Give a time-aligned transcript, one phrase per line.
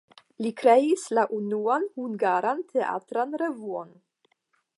[0.43, 3.95] Li kreis la unuan hungaran teatran revuon.